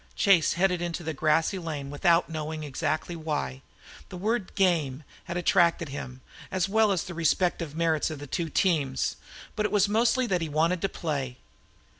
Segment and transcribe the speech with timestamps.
[0.15, 3.61] Chase headed into the grassy lane without knowing exactly why.
[4.09, 8.49] The word "game" had attracted him, as well as the respective merits of the two
[8.49, 9.15] teams;
[9.55, 11.37] but it was mostly that he wanted to play.